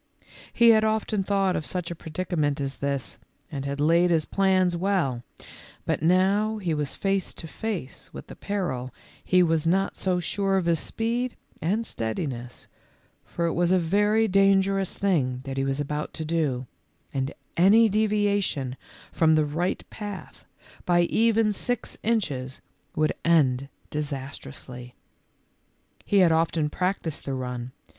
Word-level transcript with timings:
He 0.51 0.69
had 0.69 0.83
often 0.83 1.21
thought 1.21 1.55
of 1.55 1.63
such 1.63 1.91
a 1.91 1.95
predicament 1.95 2.59
as 2.59 2.77
this 2.77 3.19
and 3.51 3.65
had 3.65 3.79
laid 3.79 4.09
his 4.09 4.25
plans 4.25 4.75
well, 4.75 5.21
but 5.85 6.01
now 6.01 6.57
he 6.57 6.73
was 6.73 6.95
face 6.95 7.35
to 7.35 7.47
face 7.47 8.11
with 8.11 8.25
the 8.25 8.35
peril 8.35 8.91
he 9.23 9.43
was 9.43 9.67
not 9.67 9.95
so 9.95 10.19
sure 10.19 10.57
of 10.57 10.65
his 10.65 10.79
speed 10.79 11.35
and 11.61 11.85
steadiness, 11.85 12.65
for 13.23 13.45
it 13.45 13.53
was 13.53 13.71
a 13.71 13.77
very 13.77 14.27
dangerous 14.27 14.97
thing 14.97 15.41
that 15.43 15.57
he 15.57 15.63
was 15.63 15.79
about 15.79 16.15
to 16.15 16.25
do, 16.25 16.65
and 17.13 17.31
any 17.55 17.87
deviation 17.87 18.77
from 19.11 19.35
the 19.35 19.45
right 19.45 19.87
path 19.91 20.45
by 20.83 21.01
even 21.01 21.53
six 21.53 21.95
inches 22.01 22.59
would 22.95 23.13
end 23.23 23.69
disastrously. 23.91 24.95
He 26.05 26.17
had 26.21 26.31
often 26.31 26.71
practised 26.71 27.25
the 27.25 27.35
run. 27.35 27.71